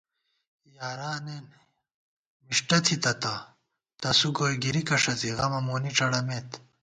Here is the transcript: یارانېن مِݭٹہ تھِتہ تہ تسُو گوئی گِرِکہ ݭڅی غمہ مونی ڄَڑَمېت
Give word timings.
یارانېن 0.77 1.45
مِݭٹہ 2.47 2.77
تھِتہ 2.85 3.13
تہ 3.21 3.33
تسُو 4.01 4.29
گوئی 4.35 4.55
گِرِکہ 4.63 4.97
ݭڅی 5.01 5.29
غمہ 5.37 5.59
مونی 5.65 5.91
ڄَڑَمېت 5.97 6.49